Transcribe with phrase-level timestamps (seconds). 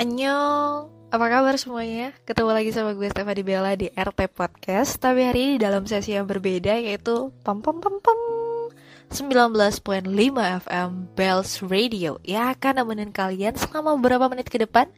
[0.00, 2.16] Annyeong, apa kabar semuanya?
[2.24, 4.96] Ketemu lagi sama gue Stefani Bella di RT Podcast.
[4.96, 8.16] Tapi hari ini dalam sesi yang berbeda yaitu Pam pam pam pam
[9.12, 10.08] 19.5
[10.64, 12.16] FM Bells Radio.
[12.24, 14.88] Yang akan nemenin kalian selama beberapa menit ke depan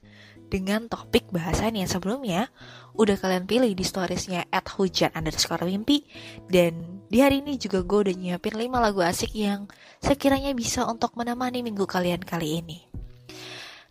[0.47, 2.55] Dengan topik bahasan yang sebelumnya
[2.95, 6.07] Udah kalian pilih di storiesnya at hujan underscore mimpi.
[6.47, 9.67] Dan di hari ini juga gue udah nyiapin 5 lagu asik yang
[9.99, 13.04] sekiranya bisa untuk menemani minggu kalian kali ini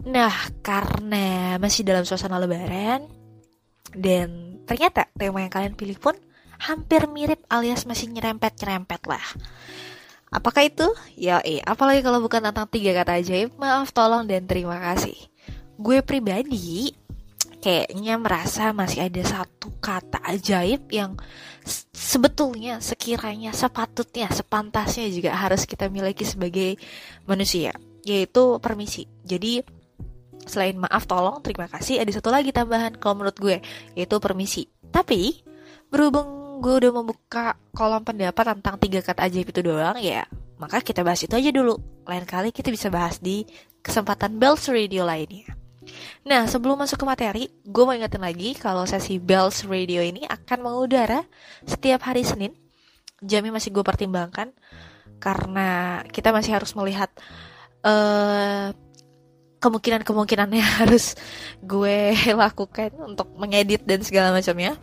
[0.02, 0.34] Nah,
[0.66, 3.06] karena masih dalam suasana lebaran
[3.94, 6.18] dan ternyata tema yang kalian pilih pun
[6.58, 9.24] hampir mirip alias masih nyerempet-nyerempet lah.
[10.34, 10.90] Apakah itu?
[11.14, 15.14] Ya, eh, apalagi kalau bukan tentang tiga kata ajaib, maaf, tolong, dan terima kasih.
[15.78, 16.90] Gue pribadi
[17.64, 21.16] kayaknya merasa masih ada satu kata ajaib yang
[21.96, 26.76] sebetulnya sekiranya sepatutnya sepantasnya juga harus kita miliki sebagai
[27.24, 27.72] manusia
[28.04, 29.64] yaitu permisi jadi
[30.46, 33.58] selain maaf tolong terima kasih ada satu lagi tambahan kalau menurut gue
[33.98, 34.70] yaitu permisi.
[34.94, 35.42] Tapi
[35.90, 40.24] berhubung gue udah membuka kolom pendapat tentang tiga kata ajaib itu doang ya
[40.64, 41.76] maka kita bahas itu aja dulu.
[42.08, 43.44] Lain kali kita bisa bahas di
[43.84, 45.52] kesempatan Bells Radio lainnya.
[46.24, 50.64] Nah, sebelum masuk ke materi, gue mau ingetin lagi kalau sesi Bells Radio ini akan
[50.64, 51.28] mengudara
[51.68, 52.56] setiap hari Senin.
[53.20, 54.56] Jamnya masih gue pertimbangkan
[55.20, 57.12] karena kita masih harus melihat
[57.84, 58.72] uh,
[59.64, 61.16] kemungkinan-kemungkinan yang harus
[61.64, 64.76] gue lakukan untuk mengedit dan segala macamnya.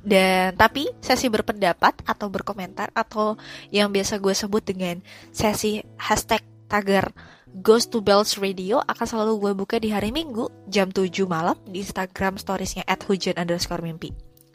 [0.00, 3.36] Dan tapi sesi berpendapat atau berkomentar atau
[3.68, 6.40] yang biasa gue sebut dengan sesi hashtag
[6.72, 7.12] tagar
[7.50, 11.84] Ghost to Bells Radio akan selalu gue buka di hari Minggu jam 7 malam di
[11.84, 14.14] Instagram storiesnya at hujan underscore mimpi.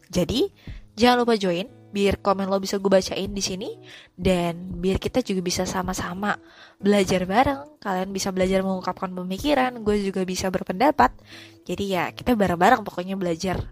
[0.09, 0.49] Jadi
[0.97, 3.71] jangan lupa join biar komen lo bisa gue bacain di sini
[4.19, 6.35] dan biar kita juga bisa sama-sama
[6.75, 7.79] belajar bareng.
[7.79, 11.15] Kalian bisa belajar mengungkapkan pemikiran gue juga bisa berpendapat.
[11.63, 13.63] Jadi ya kita bareng-bareng pokoknya belajar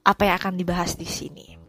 [0.00, 1.60] apa yang akan dibahas di sini.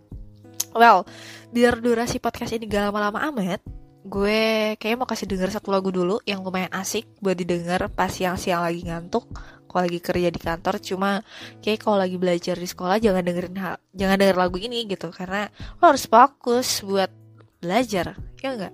[0.71, 1.03] Well
[1.51, 3.59] biar durasi podcast ini gak lama-lama amat
[4.01, 8.65] gue kayaknya mau kasih denger satu lagu dulu yang lumayan asik buat didengar pas siang-siang
[8.65, 9.29] lagi ngantuk
[9.69, 10.75] kalau lagi kerja di kantor.
[10.81, 11.23] Cuma
[11.61, 15.47] kayak kalau lagi belajar di sekolah jangan dengerin hal jangan denger lagu ini gitu karena
[15.79, 17.13] lo harus fokus buat
[17.61, 18.73] belajar ya enggak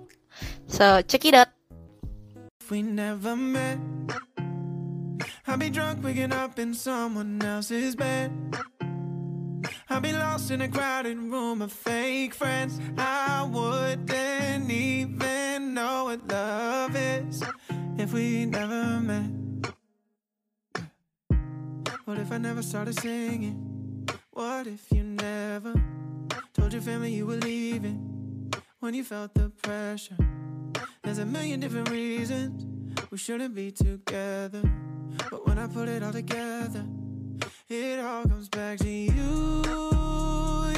[0.64, 1.52] so check it out.
[2.68, 3.80] We never met
[5.48, 8.32] I'll be drunk waking up in someone else's bed
[9.90, 16.28] I'll be lost in a crowded room of fake friends I wouldn't even know what
[16.28, 17.42] love is
[17.96, 19.38] If we never met
[22.04, 24.08] What if I never started singing?
[24.30, 25.74] What if you never
[26.54, 28.50] told your family you were leaving
[28.80, 30.16] when you felt the pressure?
[31.02, 32.66] There's a million different reasons
[33.10, 34.62] we shouldn't be together.
[35.30, 36.84] But when I put it all together,
[37.68, 39.62] it all comes back to you,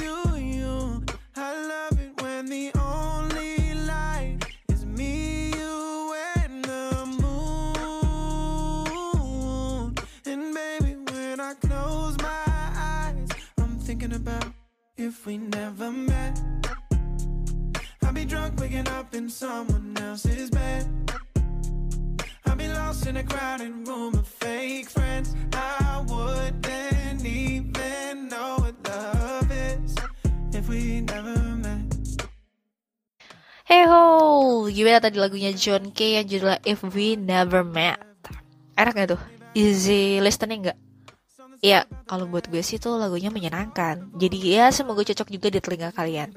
[0.00, 1.02] you, you.
[1.36, 4.38] I love it when the only light
[4.68, 7.06] is me, you, and the
[9.12, 9.94] moon.
[10.26, 12.44] And baby, when I close my
[12.76, 13.28] eyes,
[13.58, 14.46] I'm thinking about
[14.96, 16.40] if we never met.
[18.02, 20.88] I'll be drunk waking up in someone else's bed.
[22.46, 25.34] I'll be lost in a crowded room of fake friends.
[25.52, 25.79] I
[34.40, 38.00] ho, gimana tadi lagunya John K yang judulnya If We Never Met?
[38.72, 39.20] Enak gak tuh?
[39.52, 40.78] Easy listening gak?
[41.60, 44.16] Ya, kalau buat gue sih tuh lagunya menyenangkan.
[44.16, 46.32] Jadi ya semoga cocok juga di telinga kalian.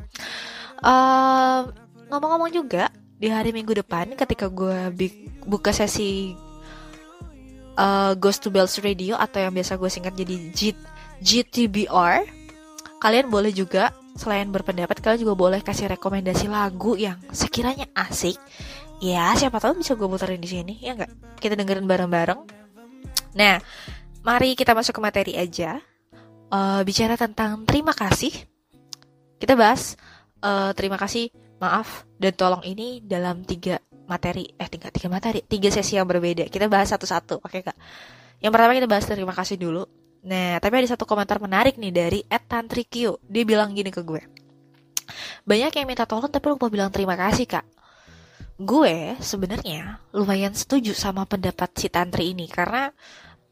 [0.84, 1.72] Uh,
[2.12, 4.92] ngomong-ngomong juga, di hari minggu depan ketika gue
[5.48, 6.36] buka sesi
[7.80, 10.60] uh, Ghost to Bells Radio atau yang biasa gue singkat jadi G
[11.24, 12.28] GTBR,
[13.00, 18.38] kalian boleh juga selain berpendapat kalian juga boleh kasih rekomendasi lagu yang sekiranya asik.
[19.04, 21.42] Ya, siapa tahu bisa gue puterin di sini, ya nggak?
[21.42, 22.40] Kita dengerin bareng-bareng.
[23.36, 23.60] Nah,
[24.24, 25.82] mari kita masuk ke materi aja.
[26.54, 28.32] Uh, bicara tentang terima kasih.
[29.42, 30.00] Kita bahas
[30.40, 35.68] uh, terima kasih, maaf, dan tolong ini dalam tiga materi, eh tiga, tiga materi, tiga
[35.74, 36.48] sesi yang berbeda.
[36.48, 37.78] Kita bahas satu-satu, oke kak?
[38.40, 39.84] Yang pertama kita bahas terima kasih dulu.
[40.24, 43.20] Nah, tapi ada satu komentar menarik nih dari Ed Tantrikyo.
[43.28, 44.24] Dia bilang gini ke gue.
[45.44, 47.66] Banyak yang minta tolong tapi lupa bilang terima kasih kak.
[48.56, 52.88] Gue sebenarnya lumayan setuju sama pendapat si Tantri ini karena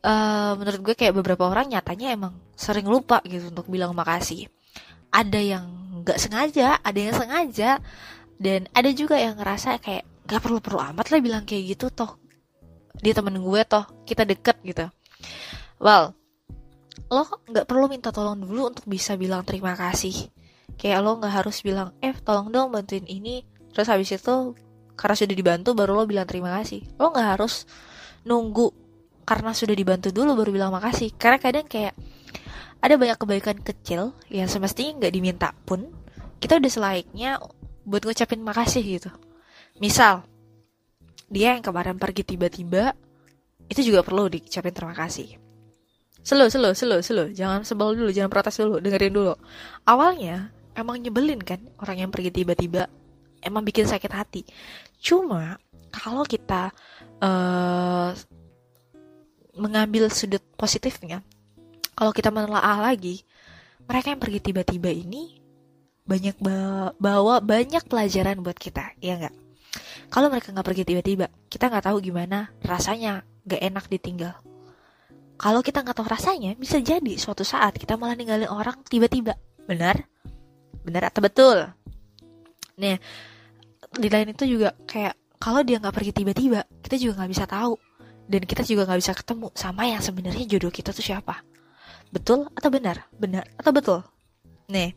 [0.05, 4.47] uh, menurut gue kayak beberapa orang nyatanya emang sering lupa gitu untuk bilang makasih.
[5.11, 5.65] Ada yang
[6.07, 7.71] nggak sengaja, ada yang sengaja,
[8.39, 12.17] dan ada juga yang ngerasa kayak gak perlu perlu amat lah bilang kayak gitu toh
[13.03, 14.87] dia temen gue toh kita deket gitu
[15.77, 16.17] well
[17.11, 20.31] lo nggak perlu minta tolong dulu untuk bisa bilang terima kasih.
[20.79, 23.43] Kayak lo nggak harus bilang eh tolong dong bantuin ini.
[23.71, 24.55] Terus habis itu
[24.95, 26.83] karena sudah dibantu baru lo bilang terima kasih.
[26.99, 27.67] Lo nggak harus
[28.27, 28.71] nunggu
[29.27, 31.11] karena sudah dibantu dulu baru bilang makasih.
[31.15, 31.95] Karena kadang kayak
[32.81, 35.91] ada banyak kebaikan kecil yang semestinya nggak diminta pun
[36.41, 37.37] kita udah selayaknya
[37.83, 39.11] buat ngucapin makasih gitu.
[39.83, 40.23] Misal
[41.31, 42.95] dia yang kemarin pergi tiba-tiba
[43.71, 45.50] itu juga perlu diucapin terima kasih
[46.21, 47.27] Slow, slow, slow, slow.
[47.33, 49.33] Jangan sebel dulu, jangan protes dulu, dengerin dulu.
[49.89, 52.85] Awalnya emang nyebelin kan orang yang pergi tiba-tiba,
[53.41, 54.45] emang bikin sakit hati.
[55.01, 55.57] Cuma
[55.89, 56.69] kalau kita
[57.25, 58.13] uh,
[59.57, 61.25] mengambil sudut positifnya,
[61.97, 63.25] kalau kita menelaah lagi,
[63.89, 65.41] mereka yang pergi tiba-tiba ini
[66.05, 66.37] banyak
[67.01, 69.35] bawa banyak pelajaran buat kita, ya nggak?
[70.13, 74.37] Kalau mereka nggak pergi tiba-tiba, kita nggak tahu gimana rasanya nggak enak ditinggal
[75.41, 79.33] kalau kita nggak tahu rasanya, bisa jadi suatu saat kita malah ninggalin orang tiba-tiba.
[79.65, 80.05] Benar?
[80.85, 81.65] Benar atau betul?
[82.77, 83.01] Nih,
[83.97, 87.73] di lain itu juga kayak kalau dia nggak pergi tiba-tiba, kita juga nggak bisa tahu
[88.29, 91.41] dan kita juga nggak bisa ketemu sama yang sebenarnya jodoh kita tuh siapa.
[92.13, 93.09] Betul atau benar?
[93.17, 93.99] Benar atau betul?
[94.69, 94.93] Nih,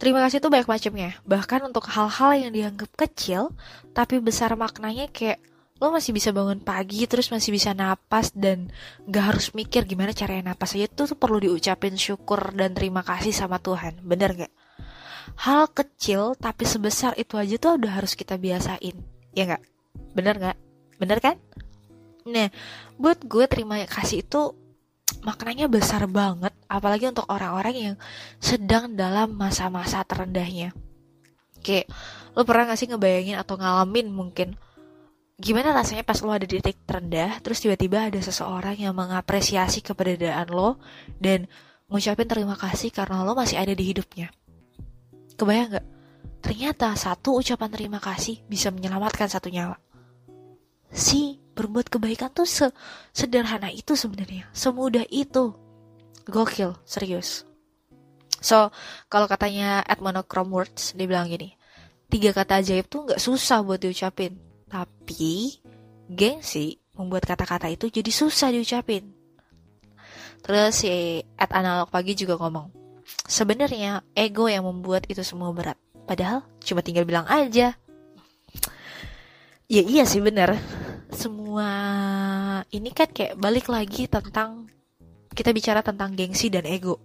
[0.00, 1.12] terima kasih tuh banyak macamnya.
[1.28, 3.52] Bahkan untuk hal-hal yang dianggap kecil,
[3.92, 5.44] tapi besar maknanya kayak
[5.76, 8.72] lo masih bisa bangun pagi terus masih bisa napas dan
[9.04, 13.32] gak harus mikir gimana caranya napas aja tuh, tuh perlu diucapin syukur dan terima kasih
[13.36, 14.52] sama Tuhan bener gak
[15.36, 18.96] hal kecil tapi sebesar itu aja tuh udah harus kita biasain
[19.36, 19.62] ya gak
[20.16, 20.56] bener gak
[20.96, 21.36] bener kan?
[22.24, 22.48] Nah
[22.96, 24.56] buat gue terima kasih itu
[25.22, 27.96] maknanya besar banget apalagi untuk orang-orang yang
[28.40, 30.72] sedang dalam masa-masa terendahnya.
[31.60, 31.92] Kayak
[32.32, 34.56] lo pernah gak sih ngebayangin atau ngalamin mungkin
[35.36, 40.48] gimana rasanya pas lo ada di titik terendah terus tiba-tiba ada seseorang yang mengapresiasi keberadaan
[40.48, 40.80] lo
[41.20, 41.44] dan
[41.92, 44.32] ngucapin terima kasih karena lo masih ada di hidupnya?
[45.36, 45.86] Kebayang gak?
[46.40, 49.76] ternyata satu ucapan terima kasih bisa menyelamatkan satu nyawa.
[50.94, 52.70] Si berbuat kebaikan tuh se
[53.10, 54.46] sederhana itu sebenarnya.
[54.54, 55.52] Semudah itu.
[56.24, 57.42] Gokil serius.
[58.40, 58.70] So
[59.10, 61.58] kalau katanya at monochrome words dia bilang gini
[62.06, 65.62] tiga kata ajaib tuh nggak susah buat diucapin tapi
[66.10, 69.12] gengsi membuat kata-kata itu jadi susah diucapin.
[70.42, 72.70] Terus si at analog pagi juga ngomong,
[73.26, 75.78] sebenarnya ego yang membuat itu semua berat.
[76.06, 77.74] Padahal cuma tinggal bilang aja.
[79.66, 80.54] Ya iya sih bener.
[81.10, 81.66] Semua
[82.70, 84.70] ini kan kayak balik lagi tentang
[85.34, 87.02] kita bicara tentang gengsi dan ego.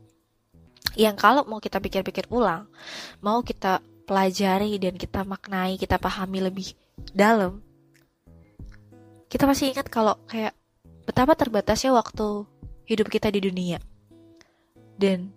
[0.93, 2.69] Yang kalau mau kita pikir-pikir ulang,
[3.25, 6.77] mau kita pelajari dan kita maknai, kita pahami lebih
[7.11, 7.59] dalam,
[9.31, 10.51] kita masih ingat kalau kayak
[11.07, 12.43] betapa terbatasnya waktu
[12.87, 13.79] hidup kita di dunia.
[14.99, 15.31] Dan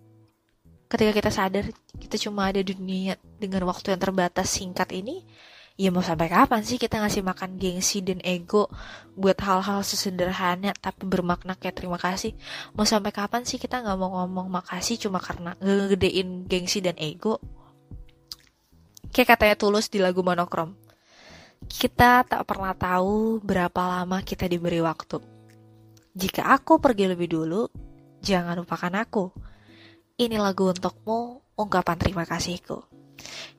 [0.91, 1.65] ketika kita sadar
[1.97, 5.23] kita cuma ada di dunia dengan waktu yang terbatas singkat ini,
[5.75, 8.71] ya mau sampai kapan sih kita ngasih makan gengsi dan ego
[9.15, 12.35] buat hal-hal sesederhana tapi bermakna kayak terima kasih?
[12.75, 17.39] Mau sampai kapan sih kita nggak mau ngomong makasih cuma karena ngegedein gengsi dan ego?
[19.15, 20.84] Kayak katanya tulus di lagu monokrom
[21.69, 25.21] kita tak pernah tahu berapa lama kita diberi waktu.
[26.15, 27.67] Jika aku pergi lebih dulu,
[28.23, 29.31] jangan lupakan aku.
[30.15, 32.79] Ini lagu untukmu, ungkapan terima kasihku.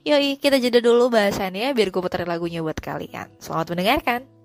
[0.07, 3.29] Yoi, kita jeda dulu bahasannya biar gue puterin lagunya buat kalian.
[3.43, 4.36] Selamat mendengarkan.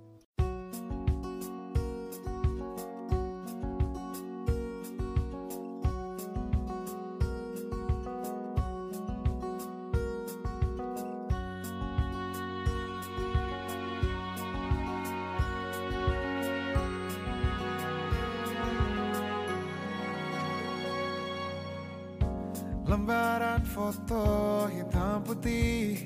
[23.82, 25.98] Foto hitam putih.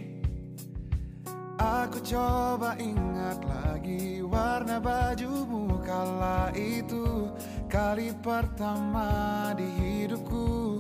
[1.60, 7.27] Aku coba ingat lagi warna bajumu kala itu.
[7.67, 10.79] Kali pertama di hidupku.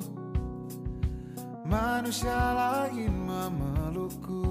[1.67, 4.47] Manusia lain memelukku.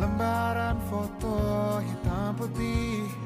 [0.00, 1.36] Lembaran foto
[1.84, 3.21] hitam putih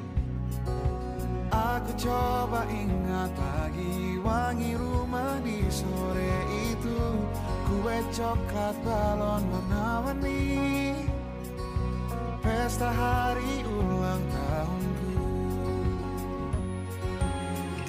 [1.57, 6.37] Aku coba ingat lagi wangi rumah di sore
[6.69, 7.01] itu.
[7.65, 10.95] Kue coklat balon warna-warni
[12.45, 15.17] Pesta hari ulang tahunku.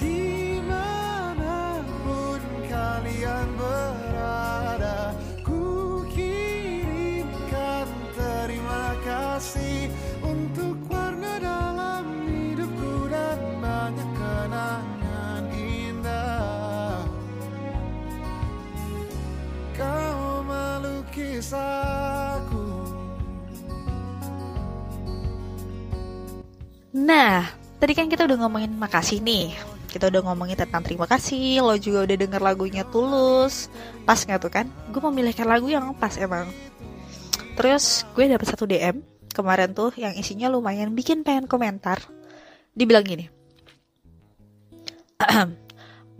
[0.00, 5.12] Di mana pun kalian berada
[5.44, 9.92] Ku kirimkan terima kasih
[26.98, 27.48] Nah,
[27.80, 29.56] tadi kan kita udah ngomongin makasih nih.
[29.88, 33.72] Kita udah ngomongin tentang terima kasih lo juga udah denger lagunya tulus.
[34.04, 34.66] Pas nggak tuh kan?
[34.92, 36.52] Gue memilihkan lagu yang pas emang.
[37.56, 39.00] Terus gue dapet satu dm
[39.32, 42.04] kemarin tuh yang isinya lumayan bikin pengen komentar.
[42.76, 43.32] Dibilang gini.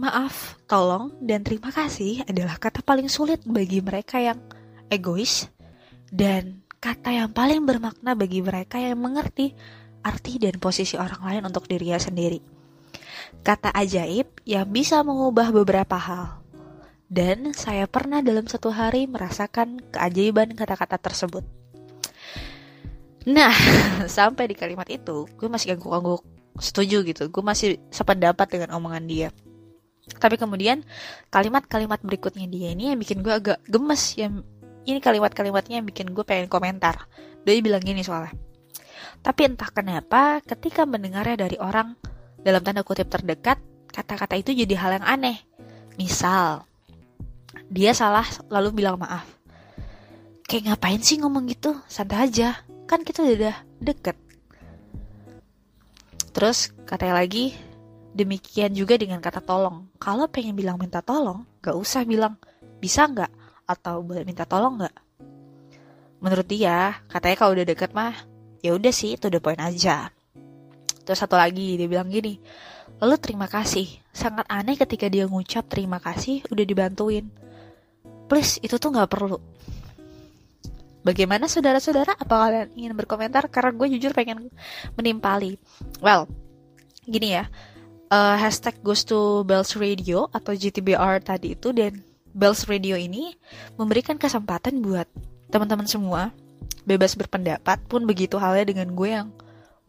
[0.03, 4.41] Maaf tolong dan terima kasih adalah kata paling sulit bagi mereka yang
[4.89, 5.49] egois
[6.09, 9.53] dan kata yang paling bermakna bagi mereka yang mengerti
[10.03, 12.41] arti dan posisi orang lain untuk dirinya sendiri.
[13.45, 16.41] Kata ajaib yang bisa mengubah beberapa hal.
[17.09, 21.41] Dan saya pernah dalam satu hari merasakan keajaiban kata-kata tersebut.
[23.29, 23.53] Nah,
[24.17, 26.21] sampai di kalimat itu, gue masih ganggu-ganggu
[26.61, 27.33] setuju gitu.
[27.33, 29.29] Gue masih sependapat dengan omongan dia.
[30.09, 30.85] Tapi kemudian
[31.29, 34.41] kalimat-kalimat berikutnya dia ini yang bikin gue agak gemes yang
[34.89, 37.05] ini kalimat-kalimatnya yang bikin gue pengen komentar.
[37.45, 38.33] Dia bilang gini soalnya.
[39.21, 41.93] Tapi entah kenapa ketika mendengarnya dari orang
[42.41, 43.61] dalam tanda kutip terdekat,
[43.93, 45.37] kata-kata itu jadi hal yang aneh.
[46.01, 46.65] Misal,
[47.69, 49.29] dia salah lalu bilang maaf.
[50.49, 51.77] Kayak ngapain sih ngomong gitu?
[51.85, 52.65] Santai aja.
[52.89, 54.17] Kan kita udah deket.
[56.33, 57.53] Terus katanya lagi,
[58.17, 59.91] demikian juga dengan kata tolong.
[60.01, 62.41] Kalau pengen bilang minta tolong, gak usah bilang
[62.79, 63.29] bisa nggak
[63.69, 64.97] atau boleh minta tolong nggak.
[66.25, 68.17] Menurut dia, katanya kalau udah deket mah,
[68.65, 70.11] ya udah sih itu udah poin aja.
[71.05, 72.41] Terus satu lagi dia bilang gini,
[72.99, 73.87] lalu terima kasih.
[74.11, 77.29] Sangat aneh ketika dia ngucap terima kasih udah dibantuin.
[78.27, 79.39] Please, itu tuh nggak perlu.
[81.07, 82.19] Bagaimana saudara-saudara?
[82.19, 83.47] Apa kalian ingin berkomentar?
[83.49, 84.53] Karena gue jujur pengen
[84.99, 85.57] menimpali.
[86.05, 86.29] Well,
[87.09, 87.49] gini ya.
[88.09, 92.05] Uh, hashtag goes to Bells Radio atau GTBR tadi itu dan
[92.39, 93.35] Bells Radio ini
[93.75, 95.11] memberikan kesempatan buat
[95.51, 96.31] teman-teman semua
[96.87, 99.35] bebas berpendapat pun begitu halnya dengan gue yang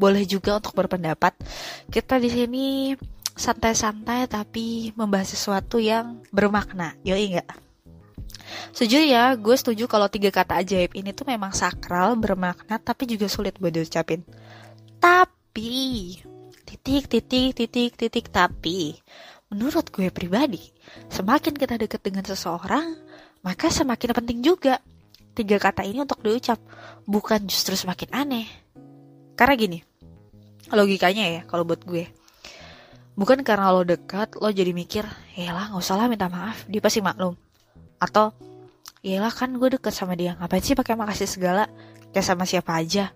[0.01, 1.37] boleh juga untuk berpendapat.
[1.93, 2.65] Kita di sini
[3.37, 6.97] santai-santai tapi membahas sesuatu yang bermakna.
[7.05, 7.53] Yoi enggak?
[8.73, 13.53] Sejujurnya, gue setuju kalau tiga kata ajaib ini tuh memang sakral, bermakna, tapi juga sulit
[13.61, 14.25] buat diucapin.
[14.97, 16.17] Tapi,
[16.65, 18.97] titik, titik, titik, titik, tapi,
[19.53, 20.73] menurut gue pribadi,
[21.11, 22.97] semakin kita dekat dengan seseorang,
[23.41, 24.83] maka semakin penting juga
[25.33, 26.59] tiga kata ini untuk diucap,
[27.07, 28.47] bukan justru semakin aneh.
[29.39, 29.79] Karena gini,
[30.67, 32.11] logikanya ya kalau buat gue.
[33.15, 35.03] Bukan karena lo dekat, lo jadi mikir,
[35.35, 37.35] ya lah gak usah lah minta maaf, dia pasti maklum.
[37.99, 38.31] Atau,
[39.03, 41.67] ya lah kan gue deket sama dia, ngapain sih pakai makasih segala,
[42.15, 43.11] kayak sama siapa aja.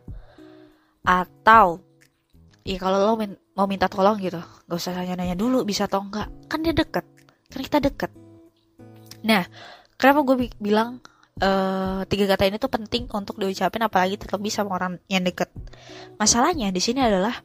[1.07, 1.79] Atau,
[2.67, 6.27] ya kalau lo min mau minta tolong gitu, gak usah nanya-nanya dulu bisa atau enggak,
[6.51, 7.07] kan dia deket,
[7.53, 8.11] kan kita deket.
[9.23, 9.45] Nah,
[9.95, 10.99] kenapa gue bi bilang
[11.39, 15.53] uh, tiga kata ini tuh penting untuk diucapin apalagi terlebih sama orang yang deket.
[16.19, 17.37] Masalahnya di sini adalah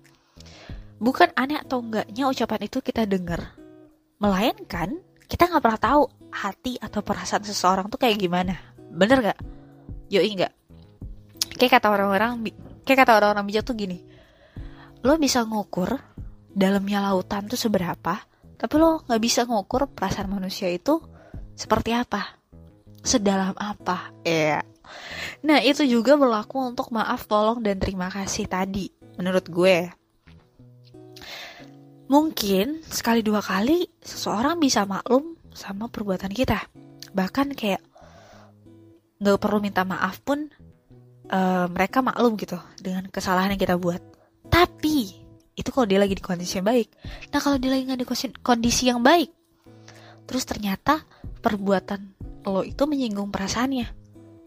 [0.99, 3.55] bukan aneh atau enggaknya ucapan itu kita dengar,
[4.19, 4.99] melainkan
[5.29, 8.57] kita nggak pernah tahu hati atau perasaan seseorang tuh kayak gimana.
[8.89, 9.39] Bener gak?
[10.09, 10.53] Yoi nggak?
[11.61, 12.41] Kayak kata orang-orang,
[12.83, 14.01] kayak kata orang-orang bijak tuh gini,
[15.05, 16.01] lo bisa ngukur
[16.49, 18.25] dalamnya lautan tuh seberapa,
[18.59, 20.99] tapi lo nggak bisa ngukur perasaan manusia itu
[21.55, 22.37] seperti apa,
[23.01, 24.59] sedalam apa, ya.
[24.59, 24.63] Yeah.
[25.47, 29.89] Nah itu juga berlaku untuk maaf, tolong dan terima kasih tadi, menurut gue.
[32.09, 36.57] Mungkin sekali dua kali seseorang bisa maklum sama perbuatan kita.
[37.13, 37.85] Bahkan kayak
[39.21, 40.49] nggak perlu minta maaf pun
[41.29, 44.01] uh, mereka maklum gitu dengan kesalahan yang kita buat.
[44.49, 45.28] Tapi
[45.59, 46.89] itu kalau dia lagi di kondisi yang baik.
[47.35, 48.07] Nah kalau dia lagi nggak di
[48.39, 49.35] kondisi yang baik,
[50.31, 51.03] terus ternyata
[51.43, 52.15] perbuatan
[52.47, 53.91] lo itu menyinggung perasaannya.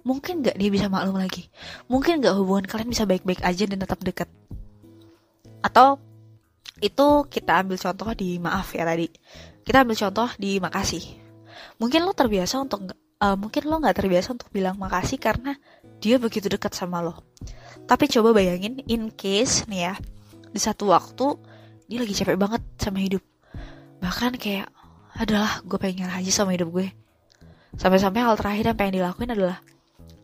[0.07, 1.51] Mungkin nggak dia bisa maklum lagi.
[1.91, 4.31] Mungkin nggak hubungan kalian bisa baik-baik aja dan tetap dekat.
[5.61, 5.99] Atau
[6.81, 9.07] itu kita ambil contoh di maaf ya tadi
[9.61, 11.05] kita ambil contoh di makasih
[11.77, 15.53] mungkin lo terbiasa untuk uh, mungkin lo nggak terbiasa untuk bilang makasih karena
[16.01, 17.21] dia begitu dekat sama lo
[17.85, 19.95] tapi coba bayangin in case nih ya
[20.51, 21.27] di satu waktu
[21.87, 23.23] dia lagi capek banget sama hidup.
[23.99, 24.67] Bahkan kayak
[25.15, 26.87] adalah gue pengen nyerah aja sama hidup gue.
[27.75, 29.59] Sampai-sampai hal terakhir yang pengen dilakuin adalah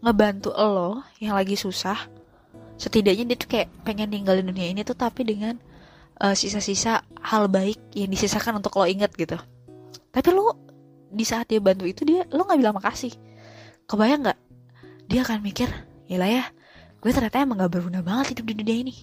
[0.03, 1.97] ngebantu lo yang lagi susah.
[2.77, 5.57] Setidaknya dia tuh kayak pengen ninggalin dunia ini tuh tapi dengan
[6.21, 9.35] uh, sisa-sisa hal baik yang disisakan untuk lo inget gitu.
[10.13, 10.55] Tapi lo
[11.07, 13.11] di saat dia bantu itu dia lo nggak bilang makasih.
[13.87, 14.39] Kebayang nggak?
[15.07, 15.71] Dia akan mikir
[16.15, 16.43] lah ya
[17.03, 18.95] gue ternyata emang gak berguna banget hidup di dunia ini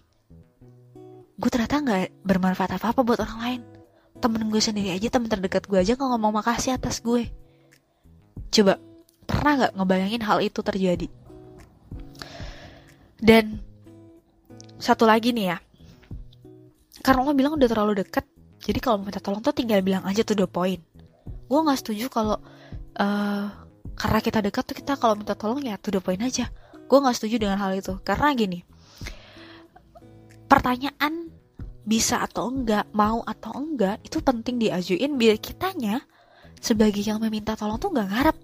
[1.35, 3.61] gue ternyata nggak bermanfaat apa apa buat orang lain.
[4.23, 7.29] Temen gue sendiri aja temen terdekat gue aja nggak ngomong makasih atas gue.
[8.55, 8.79] Coba
[9.26, 11.09] pernah nggak ngebayangin hal itu terjadi?
[13.19, 13.59] Dan
[14.79, 15.59] satu lagi nih ya.
[17.05, 18.25] Karena lo bilang udah terlalu deket
[18.64, 20.81] jadi kalau minta tolong tuh tinggal bilang aja tuh the point
[21.45, 22.41] gue nggak setuju kalau
[22.99, 23.47] uh,
[23.95, 26.50] karena kita dekat tuh kita kalau minta tolong ya tuh the point aja.
[26.91, 27.95] Gue nggak setuju dengan hal itu.
[28.03, 28.67] Karena gini
[30.54, 31.34] pertanyaan
[31.82, 35.99] bisa atau enggak mau atau enggak itu penting diajuin biar kitanya
[36.62, 38.37] sebagai yang meminta tolong tuh nggak ngarep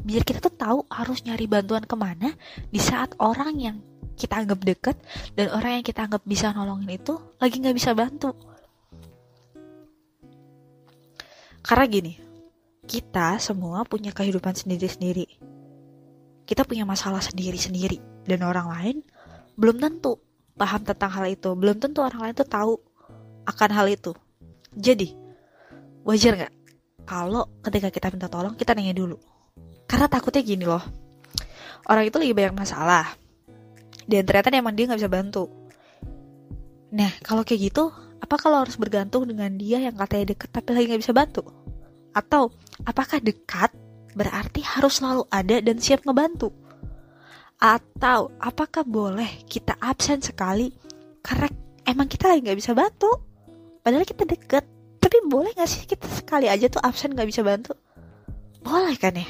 [0.00, 2.32] biar kita tuh tahu harus nyari bantuan ke mana
[2.72, 3.76] di saat orang yang
[4.16, 4.96] kita anggap deket
[5.36, 8.32] dan orang yang kita anggap bisa nolongin itu lagi nggak bisa bantu.
[11.60, 12.12] Karena gini,
[12.88, 15.28] kita semua punya kehidupan sendiri-sendiri.
[16.48, 18.96] Kita punya masalah sendiri-sendiri dan orang lain
[19.56, 20.20] belum tentu
[20.60, 22.76] paham tentang hal itu, belum tentu orang lain tuh tahu
[23.48, 24.12] akan hal itu.
[24.76, 25.16] Jadi,
[26.04, 26.54] wajar nggak?
[27.08, 29.16] Kalau ketika kita minta tolong kita nanya dulu?
[29.88, 30.84] Karena takutnya gini loh,
[31.88, 33.08] orang itu lagi banyak masalah,
[34.04, 35.44] dan ternyata emang dia nggak bisa bantu.
[36.90, 37.90] Nah kalau kayak gitu
[38.20, 41.42] apa kalau harus bergantung dengan dia yang katanya deket tapi lagi nggak bisa bantu?
[42.14, 42.54] Atau
[42.86, 43.74] apakah dekat
[44.14, 46.50] berarti harus selalu ada dan siap ngebantu
[47.60, 50.72] atau apakah boleh kita absen sekali?
[51.20, 51.46] Karena
[51.84, 53.12] emang kita lagi nggak bisa bantu.
[53.84, 54.64] Padahal kita deket.
[55.00, 57.76] Tapi boleh nggak sih kita sekali aja tuh absen nggak bisa bantu?
[58.64, 59.28] Boleh kan ya?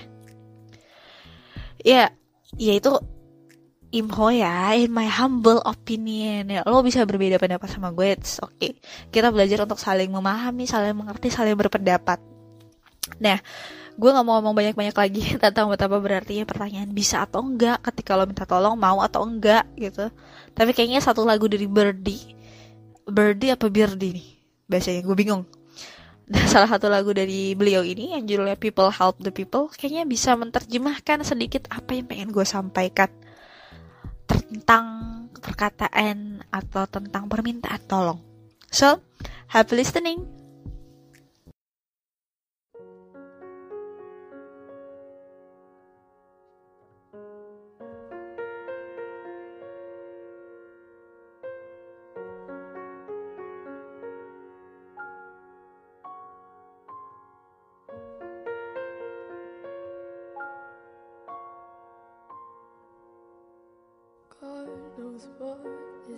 [1.83, 2.03] Ya
[2.55, 2.95] ya itu
[3.91, 8.39] Imho ya, in my humble opinion ya, lo bisa berbeda pendapat sama gue, oke.
[8.55, 8.79] Okay.
[9.11, 12.23] Kita belajar untuk saling memahami, saling mengerti, saling berpendapat.
[13.19, 13.43] Nah,
[14.01, 18.25] gue gak mau ngomong banyak-banyak lagi tentang betapa berarti pertanyaan bisa atau enggak ketika lo
[18.25, 20.09] minta tolong mau atau enggak gitu.
[20.57, 22.33] Tapi kayaknya satu lagu dari Birdie,
[23.05, 24.29] Birdie apa Birdie nih
[24.65, 25.45] bahasanya, gue bingung.
[26.31, 30.39] Nah, salah satu lagu dari beliau ini yang judulnya People Help the People kayaknya bisa
[30.39, 33.11] menerjemahkan sedikit apa yang pengen gue sampaikan
[34.31, 35.11] tentang
[35.43, 38.23] perkataan atau tentang permintaan tolong.
[38.71, 39.03] So,
[39.51, 40.40] happy listening.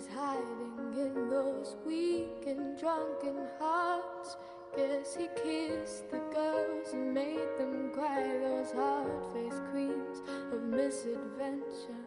[0.03, 4.37] Is hiding in those weak and drunken hearts.
[4.75, 12.03] Guess he kissed the girls and made them cry, those hard faced queens of misadventure.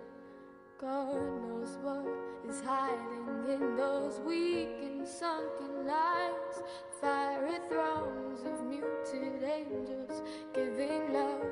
[0.81, 2.07] God knows what
[2.49, 6.63] is hiding in those weak and sunken lines.
[7.01, 10.23] Fiery thrones of muted angels
[10.55, 11.47] giving love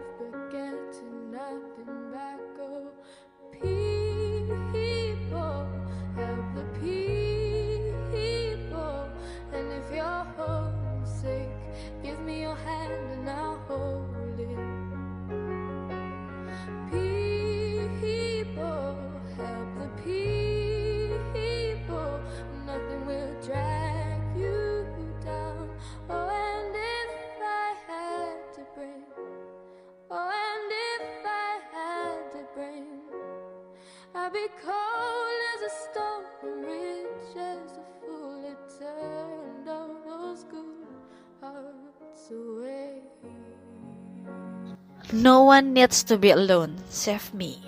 [45.15, 47.63] No one needs to be alone, save me.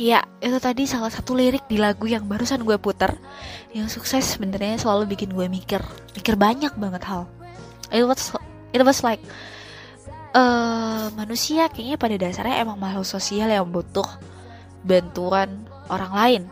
[0.00, 3.12] Ya, itu tadi salah satu lirik di lagu yang barusan gue puter
[3.76, 5.84] Yang sukses sebenarnya selalu bikin gue mikir
[6.16, 7.28] Mikir banyak banget hal
[7.92, 8.32] It was,
[8.72, 9.20] it was like
[10.32, 14.08] uh, Manusia kayaknya pada dasarnya emang makhluk sosial yang butuh
[14.80, 16.42] bantuan orang lain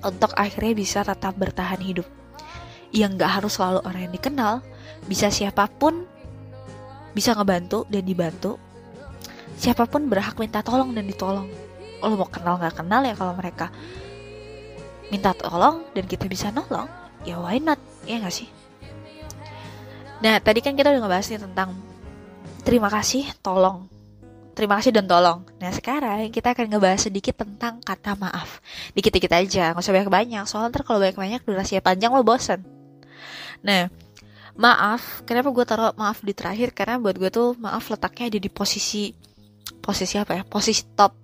[0.00, 2.08] untuk akhirnya bisa tetap bertahan hidup.
[2.90, 4.54] Yang gak harus selalu orang yang dikenal,
[5.06, 6.08] bisa siapa pun
[7.12, 8.56] bisa ngebantu dan dibantu.
[9.60, 11.44] Siapa pun berhak minta tolong dan ditolong.
[12.00, 13.68] Lo mau kenal gak kenal ya kalau mereka
[15.12, 16.88] minta tolong dan kita bisa nolong,
[17.28, 17.76] ya why not?
[18.08, 18.48] Ya gak sih?
[20.24, 21.76] Nah, tadi kan kita udah ngebahas nih tentang
[22.64, 24.00] terima kasih, tolong
[24.60, 25.40] terima kasih dan tolong.
[25.56, 28.60] Nah sekarang kita akan ngebahas sedikit tentang kata maaf.
[28.92, 30.44] Dikit-dikit aja, nggak usah banyak-banyak.
[30.44, 32.60] Soalnya ntar kalau banyak-banyak durasinya panjang lo bosen.
[33.64, 33.88] Nah,
[34.60, 35.24] maaf.
[35.24, 36.76] Kenapa gue taruh maaf di terakhir?
[36.76, 39.16] Karena buat gue tuh maaf letaknya ada di posisi
[39.80, 40.42] posisi apa ya?
[40.44, 41.20] Posisi top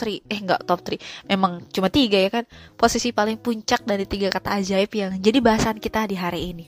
[0.00, 2.44] 3 eh enggak top 3 memang cuma tiga ya kan
[2.80, 6.66] posisi paling puncak dari tiga kata ajaib yang jadi bahasan kita di hari ini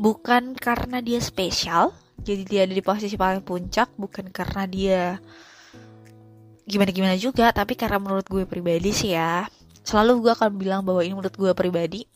[0.00, 1.92] bukan karena dia spesial
[2.24, 5.02] jadi dia ada di posisi paling puncak bukan karena dia
[6.64, 9.44] gimana gimana juga tapi karena menurut gue pribadi sih ya
[9.84, 12.08] selalu gue akan bilang bahwa ini menurut gue pribadi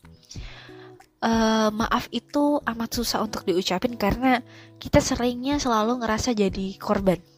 [1.21, 4.41] eh, maaf itu amat susah untuk diucapin karena
[4.81, 7.34] kita seringnya selalu ngerasa jadi korban.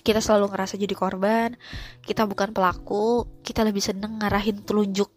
[0.00, 1.56] Kita selalu ngerasa jadi korban,
[2.04, 5.08] kita bukan pelaku, kita lebih seneng ngarahin telunjuk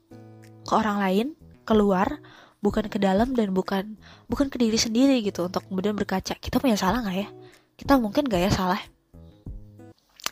[0.63, 1.27] ke orang lain,
[1.63, 2.19] keluar,
[2.63, 3.99] bukan ke dalam dan bukan
[4.31, 7.27] bukan ke diri sendiri gitu untuk kemudian berkaca kita punya salah nggak ya?
[7.73, 8.79] Kita mungkin gak ya salah?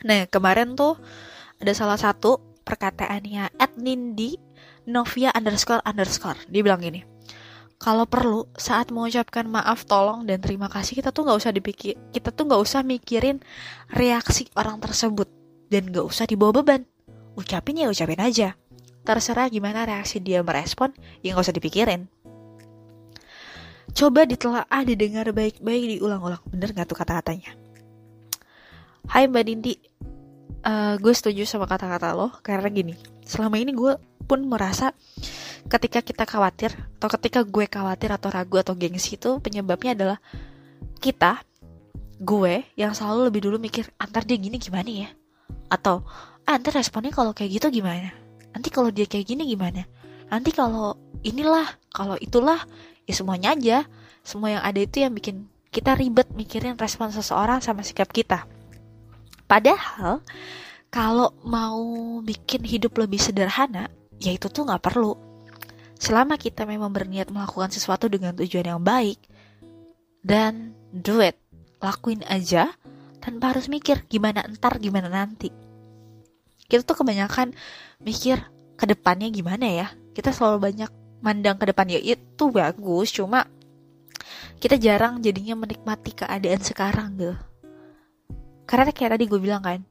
[0.08, 0.96] Nah kemarin tuh
[1.60, 4.38] ada salah satu perkataannya at Nindi
[4.88, 6.40] Novia underscore underscore.
[6.48, 7.04] Dia bilang gini
[7.82, 12.30] kalau perlu saat mengucapkan maaf tolong dan terima kasih kita tuh nggak usah dipikir kita
[12.30, 13.42] tuh nggak usah mikirin
[13.90, 15.26] reaksi orang tersebut
[15.74, 16.86] dan nggak usah dibawa beban
[17.34, 18.54] ucapin ya ucapin aja
[19.02, 20.94] terserah gimana reaksi dia merespon
[21.26, 22.06] ya nggak usah dipikirin
[23.92, 26.40] Coba ditelaah, didengar baik-baik, diulang-ulang.
[26.48, 27.52] Bener gak tuh kata-katanya?
[29.12, 29.76] Hai Mbak Dindi,
[30.64, 32.96] uh, gue setuju sama kata-kata lo karena gini,
[33.28, 34.96] selama ini gue pun merasa
[35.68, 40.18] ketika kita khawatir atau ketika gue khawatir atau ragu atau gengsi itu penyebabnya adalah
[41.02, 41.42] kita,
[42.22, 45.10] gue yang selalu lebih dulu mikir antar dia gini gimana ya?
[45.70, 46.06] Atau
[46.48, 48.14] ah, antar responnya kalau kayak gitu gimana?
[48.56, 49.86] Nanti kalau dia kayak gini gimana?
[50.32, 50.96] Nanti kalau
[51.28, 52.64] inilah, kalau itulah,
[53.06, 53.78] ya semuanya aja
[54.22, 58.46] semua yang ada itu yang bikin kita ribet mikirin respon seseorang sama sikap kita
[59.50, 60.22] padahal
[60.92, 61.82] kalau mau
[62.22, 63.90] bikin hidup lebih sederhana
[64.22, 65.18] ya itu tuh nggak perlu
[66.02, 69.22] selama kita memang berniat melakukan sesuatu dengan tujuan yang baik
[70.26, 71.38] dan do it.
[71.82, 72.74] Lakuin aja
[73.22, 75.54] tanpa harus mikir gimana entar gimana nanti.
[76.66, 77.54] Kita tuh kebanyakan
[78.02, 78.42] mikir
[78.78, 79.88] ke depannya gimana ya.
[80.18, 81.90] Kita selalu banyak mandang ke depan.
[81.90, 83.46] Ya itu bagus cuma
[84.62, 87.36] kita jarang jadinya menikmati keadaan sekarang gitu
[88.70, 89.82] karena kayak tadi gue bilang kan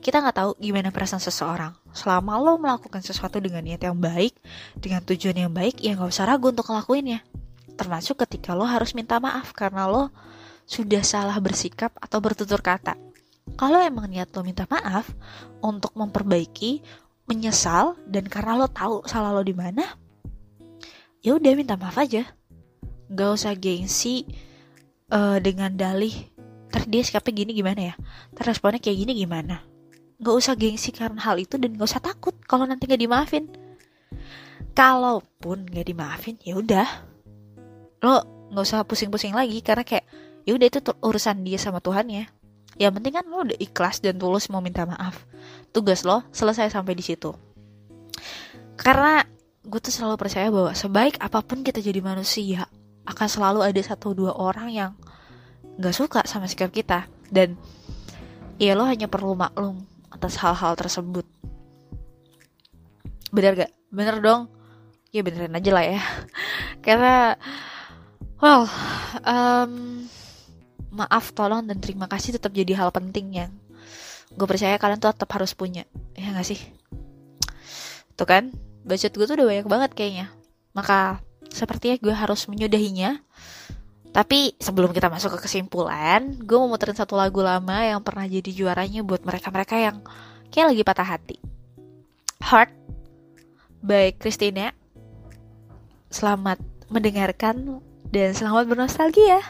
[0.00, 1.76] kita nggak tahu gimana perasaan seseorang.
[1.92, 4.32] Selama lo melakukan sesuatu dengan niat yang baik
[4.80, 7.20] dengan tujuan yang baik ya nggak usah ragu untuk ngelakuinnya.
[7.76, 10.08] Termasuk ketika lo harus minta maaf karena lo
[10.64, 12.96] sudah salah bersikap atau bertutur kata.
[13.60, 15.04] Kalau emang niat lo minta maaf
[15.60, 16.80] untuk memperbaiki
[17.28, 19.84] menyesal dan karena lo tahu salah lo di mana
[21.20, 22.24] ya udah minta maaf aja.
[23.12, 24.24] Nggak usah gengsi
[25.12, 26.14] uh, dengan dalih
[26.72, 27.94] ter dia sikapnya gini gimana ya?
[28.32, 29.69] Ter responnya kayak gini gimana
[30.20, 33.48] nggak usah gengsi karena hal itu dan nggak usah takut kalau nanti nggak dimaafin.
[34.76, 36.88] Kalaupun nggak dimaafin ya udah.
[38.04, 40.04] Lo nggak usah pusing-pusing lagi karena kayak
[40.44, 42.24] ya udah itu urusan dia sama Tuhan ya
[42.80, 45.28] yang penting kan lo udah ikhlas dan tulus mau minta maaf.
[45.68, 47.28] Tugas lo selesai sampai di situ.
[48.80, 49.20] Karena
[49.60, 52.64] gue tuh selalu percaya bahwa sebaik apa pun kita jadi manusia
[53.04, 54.90] akan selalu ada satu dua orang yang
[55.76, 57.04] nggak suka sama sikap kita.
[57.28, 57.60] Dan
[58.56, 59.84] ya lo hanya perlu maklum
[60.20, 61.24] atas hal-hal tersebut.
[63.32, 63.72] Bener gak?
[63.88, 64.52] Bener dong.
[65.10, 66.02] Ya beneran aja lah ya.
[66.84, 67.34] Karena
[68.36, 68.68] well
[69.24, 70.04] um,
[70.92, 73.50] maaf tolong dan terima kasih tetap jadi hal penting yang
[74.30, 75.88] gue percaya kalian tuh tetap harus punya.
[76.14, 76.60] Ya gak sih?
[78.14, 78.52] Tuh kan?
[78.84, 80.26] Budget gue tuh udah banyak banget kayaknya.
[80.76, 83.18] Maka sepertinya gue harus menyudahinya.
[84.10, 88.50] Tapi sebelum kita masuk ke kesimpulan, gue mau muterin satu lagu lama yang pernah jadi
[88.50, 90.02] juaranya buat mereka-mereka yang
[90.50, 91.36] kayak lagi patah hati.
[92.42, 92.74] Heart
[93.86, 94.74] by Christina.
[96.10, 96.58] Selamat
[96.90, 97.78] mendengarkan
[98.10, 99.46] dan selamat bernostalgia.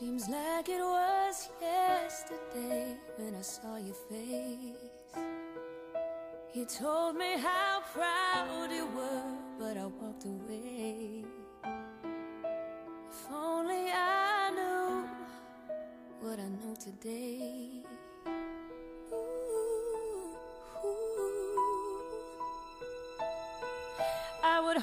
[0.00, 4.74] Seems like it was yesterday when I saw your face.
[6.52, 9.22] You told me how proud you were,
[9.56, 11.24] but I walked away.
[13.08, 15.08] If only I knew
[16.20, 17.84] what I know today.
[19.12, 20.34] Ooh,
[20.84, 21.14] ooh.
[24.42, 24.78] I would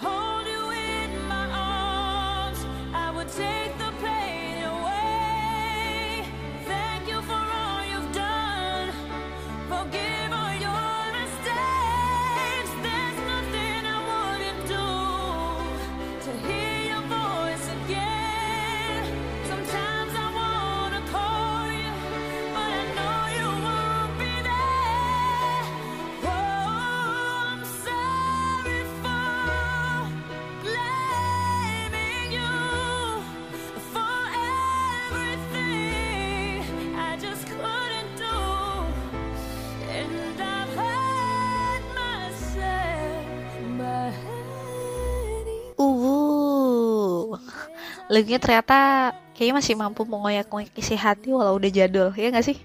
[48.11, 52.59] lagunya ternyata kayaknya masih mampu mengoyak-ngoyak isi hati walau udah jadul ya gak sih?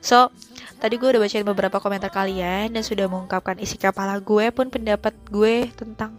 [0.00, 0.32] So
[0.80, 5.12] tadi gue udah bacain beberapa komentar kalian dan sudah mengungkapkan isi kepala gue pun pendapat
[5.28, 6.16] gue tentang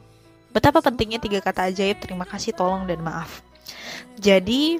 [0.53, 1.97] betapa pentingnya tiga kata ajaib.
[1.97, 3.41] Terima kasih tolong dan maaf.
[4.21, 4.77] Jadi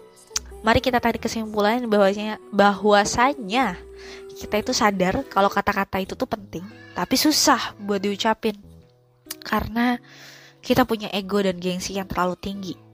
[0.62, 3.74] mari kita tarik kesimpulan bahwasanya bahwasanya
[4.38, 8.54] kita itu sadar kalau kata-kata itu tuh penting tapi susah buat diucapin.
[9.42, 9.98] Karena
[10.62, 12.89] kita punya ego dan gengsi yang terlalu tinggi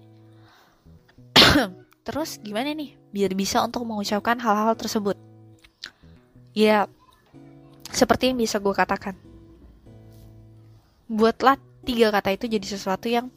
[2.06, 5.18] Terus gimana nih biar bisa untuk mengucapkan hal-hal tersebut?
[6.56, 6.88] Ya,
[7.92, 9.16] seperti yang bisa gue katakan.
[11.08, 13.30] Buatlah tiga kata itu jadi sesuatu yang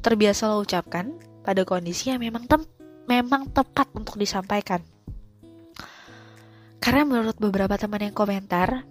[0.00, 1.12] terbiasa lo ucapkan
[1.44, 2.62] pada kondisi yang memang tem
[3.08, 4.84] memang tepat untuk disampaikan.
[6.78, 8.84] Karena menurut beberapa teman yang komentar,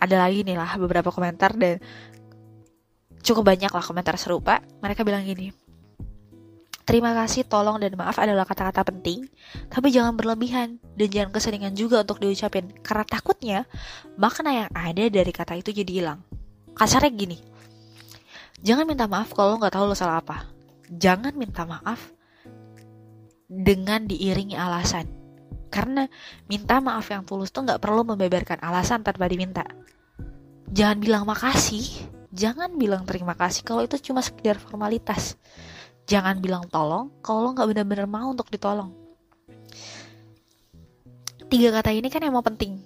[0.00, 1.78] ada lagi nih lah beberapa komentar dan
[3.22, 4.64] cukup banyak lah komentar serupa.
[4.80, 5.52] Mereka bilang gini,
[6.88, 9.28] Terima kasih, tolong, dan maaf adalah kata-kata penting,
[9.68, 13.58] tapi jangan berlebihan dan jangan keseringan juga untuk diucapin, karena takutnya
[14.16, 16.24] makna yang ada dari kata itu jadi hilang.
[16.72, 17.36] Kasarnya gini,
[18.64, 20.48] jangan minta maaf kalau lo nggak tahu lo salah apa.
[20.88, 22.08] Jangan minta maaf
[23.52, 25.12] dengan diiringi alasan.
[25.68, 26.08] Karena
[26.48, 29.68] minta maaf yang tulus tuh nggak perlu membeberkan alasan tanpa diminta.
[30.72, 31.84] Jangan bilang makasih,
[32.32, 35.36] jangan bilang terima kasih kalau itu cuma sekedar formalitas
[36.08, 38.90] jangan bilang tolong kalau lo nggak benar-benar mau untuk ditolong.
[41.48, 42.80] Tiga kata ini kan emang penting.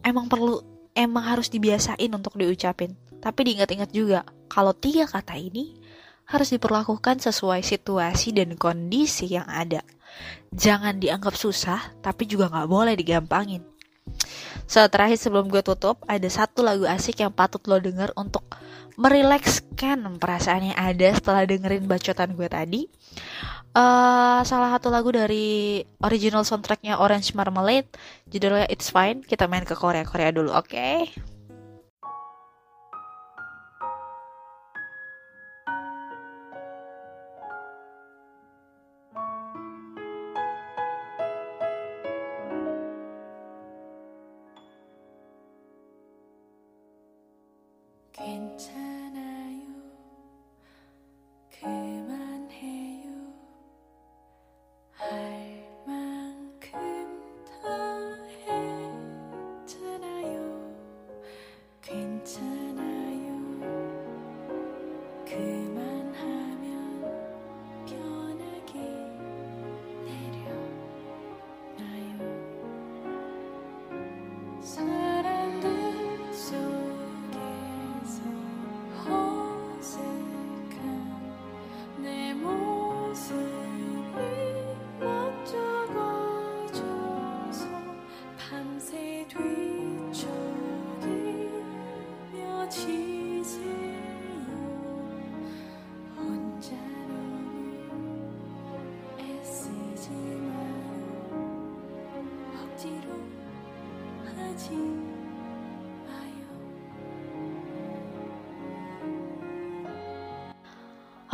[0.00, 0.60] Emang perlu
[0.96, 2.96] emang harus dibiasain untuk diucapin.
[3.20, 5.76] Tapi diingat-ingat juga kalau tiga kata ini
[6.24, 9.84] harus diperlakukan sesuai situasi dan kondisi yang ada.
[10.52, 13.64] Jangan dianggap susah tapi juga nggak boleh digampangin.
[14.64, 18.44] So, terakhir sebelum gue tutup, ada satu lagu asik yang patut lo denger untuk
[18.94, 22.82] merilekskan perasaan yang ada setelah dengerin bacotan gue tadi.
[23.74, 27.90] Uh, salah satu lagu dari original soundtracknya Orange Marmalade,
[28.30, 29.26] judulnya It's Fine.
[29.26, 30.70] Kita main ke Korea-Korea dulu, oke?
[30.70, 31.10] Okay?
[48.14, 48.93] 괜찮 아.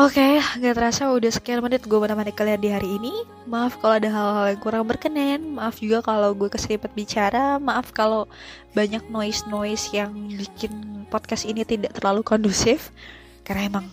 [0.00, 3.12] Oke, okay, gak terasa udah sekian menit gue menemani kalian di hari ini.
[3.44, 5.60] Maaf kalau ada hal-hal yang kurang berkenan.
[5.60, 7.60] Maaf juga kalau gue keseripet bicara.
[7.60, 8.24] Maaf kalau
[8.72, 12.96] banyak noise-noise yang bikin podcast ini tidak terlalu kondusif.
[13.44, 13.92] Karena emang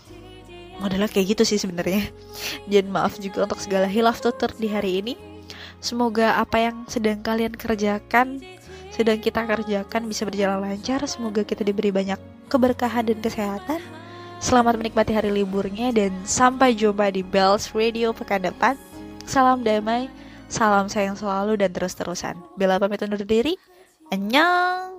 [0.79, 2.07] modelnya kayak gitu sih sebenarnya.
[2.71, 5.19] Dan maaf juga untuk segala hilaf tutur di hari ini.
[5.83, 8.39] Semoga apa yang sedang kalian kerjakan,
[8.97, 11.05] sedang kita kerjakan bisa berjalan lancar.
[11.05, 12.17] Semoga kita diberi banyak
[12.49, 13.77] keberkahan dan kesehatan
[14.37, 18.77] Selamat menikmati hari liburnya dan sampai jumpa di Bells Radio pekan depan.
[19.25, 20.13] Salam damai,
[20.45, 22.37] salam sayang selalu dan terus-terusan.
[22.53, 23.57] Bella pamit undur diri.
[24.13, 24.96] Annyeong!